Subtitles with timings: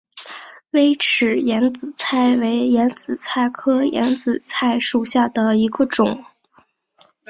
[0.71, 6.25] 微齿眼子菜为眼子菜科眼子菜属下的一个种。